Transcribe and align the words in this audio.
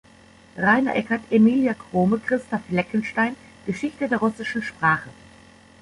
Rainer 0.57 0.95
Eckert, 0.95 1.21
Emilia 1.29 1.75
Crome, 1.75 2.17
Christa 2.21 2.57
Fleckenstein: 2.57 3.35
"Geschichte 3.67 4.09
der 4.09 4.17
russischen 4.17 4.63
Sprache". 4.63 5.09